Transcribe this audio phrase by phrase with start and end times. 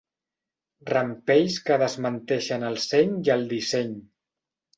[0.89, 3.95] Rampells que desmenteixen el seny i el disseny.